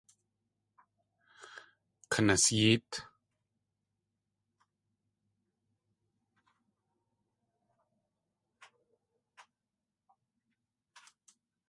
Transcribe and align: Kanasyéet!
Kanasyéet! 2.11 2.89